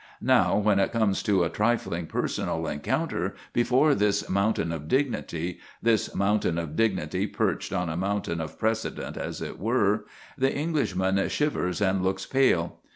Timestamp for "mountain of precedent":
7.95-9.15